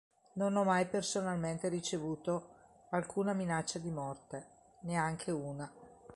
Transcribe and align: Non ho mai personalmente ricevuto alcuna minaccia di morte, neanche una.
Non 0.33 0.55
ho 0.55 0.63
mai 0.63 0.87
personalmente 0.87 1.67
ricevuto 1.69 2.87
alcuna 2.89 3.33
minaccia 3.33 3.77
di 3.77 3.91
morte, 3.91 4.79
neanche 4.85 5.29
una. 5.29 5.71